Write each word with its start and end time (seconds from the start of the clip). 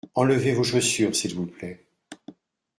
Enlevez 0.15 0.55
vos 0.55 0.63
chaussures 0.63 1.15
s’il 1.15 1.35
vous 1.35 1.45
plait. 1.45 1.85